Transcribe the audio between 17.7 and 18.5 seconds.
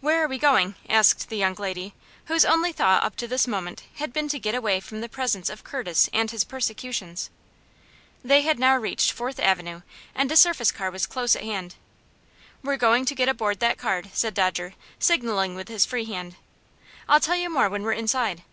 we're inside."